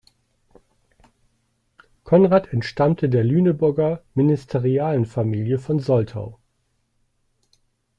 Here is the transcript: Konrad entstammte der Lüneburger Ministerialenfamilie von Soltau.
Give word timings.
Konrad 2.03 2.51
entstammte 2.53 3.07
der 3.07 3.23
Lüneburger 3.23 4.01
Ministerialenfamilie 4.15 5.59
von 5.59 5.77
Soltau. 5.77 6.39